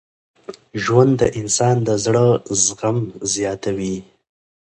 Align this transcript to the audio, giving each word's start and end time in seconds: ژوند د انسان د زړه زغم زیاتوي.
ژوند 0.83 1.13
د 1.21 1.23
انسان 1.39 1.77
د 1.87 1.89
زړه 2.05 2.25
زغم 2.63 2.97
زیاتوي. 3.33 3.97